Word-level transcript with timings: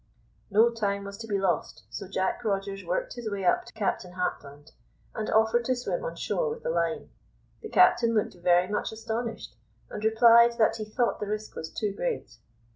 No 0.49 0.71
time 0.71 1.03
was 1.03 1.15
to 1.19 1.27
be 1.27 1.37
lost, 1.37 1.83
so 1.91 2.07
Jack 2.07 2.43
Rogers 2.43 2.83
worked 2.83 3.13
his 3.13 3.29
way 3.29 3.45
up 3.45 3.65
to 3.65 3.73
Captain 3.73 4.13
Hartland, 4.13 4.71
and 5.13 5.29
offered 5.29 5.63
to 5.65 5.75
swim 5.75 6.03
on 6.03 6.15
shore 6.15 6.49
with 6.49 6.63
the 6.63 6.71
line. 6.71 7.11
The 7.61 7.69
captain 7.69 8.15
looked 8.15 8.33
very 8.33 8.67
much 8.67 8.91
astonished, 8.91 9.55
and 9.91 10.03
replied 10.03 10.57
that 10.57 10.77
he 10.77 10.85
thought 10.85 11.19
the 11.19 11.27
risk 11.27 11.55
was 11.55 11.69
too 11.69 11.93
great. 11.93 12.35